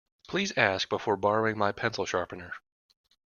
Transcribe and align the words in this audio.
Please 0.27 0.51
ask 0.57 0.89
before 0.89 1.15
borrowing 1.15 1.59
my 1.59 1.71
pencil 1.71 2.07
sharpener. 2.07 2.55